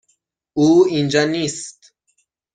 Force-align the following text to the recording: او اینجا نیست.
او 0.53 0.85
اینجا 0.87 1.23
نیست. 1.25 1.93